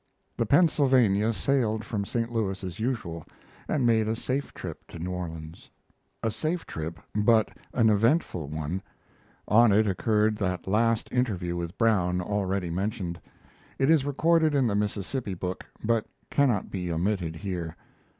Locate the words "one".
8.47-8.81